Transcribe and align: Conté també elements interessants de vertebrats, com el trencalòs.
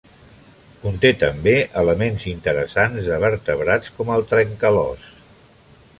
Conté 0.85 1.11
també 1.23 1.53
elements 1.81 2.25
interessants 2.33 3.11
de 3.11 3.19
vertebrats, 3.27 3.95
com 3.99 4.13
el 4.19 4.29
trencalòs. 4.33 5.09